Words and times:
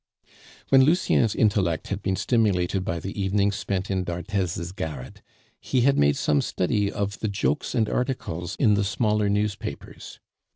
When 0.69 0.81
Lucien's 0.81 1.35
intellect 1.35 1.89
had 1.89 2.01
been 2.01 2.15
stimulated 2.15 2.83
by 2.83 2.99
the 2.99 3.21
evenings 3.21 3.55
spent 3.55 3.91
in 3.91 4.03
d'Arthez's 4.03 4.71
garret, 4.71 5.21
he 5.59 5.81
had 5.81 5.95
made 5.99 6.17
some 6.17 6.41
study 6.41 6.91
of 6.91 7.19
the 7.19 7.27
jokes 7.27 7.75
and 7.75 7.87
articles 7.87 8.55
in 8.55 8.73
the 8.73 8.83
smaller 8.83 9.29
newspapers. 9.29 10.19